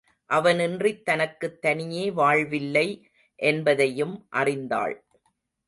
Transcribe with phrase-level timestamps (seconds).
[0.29, 2.87] அவனின்றித் தனக்குத் தனியே வாழ்வில்லை
[3.35, 4.95] என்பதையும் அறிந்தாள்.